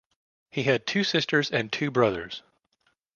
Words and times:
He 0.49 0.63
had 0.63 0.87
two 0.87 1.03
sisters 1.03 1.51
and 1.51 1.71
two 1.71 1.91
brothers. 1.91 2.41